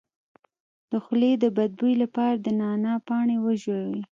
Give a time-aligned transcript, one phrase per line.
[0.91, 3.99] د خولې د بد بوی لپاره د نعناع پاڼې وژويئ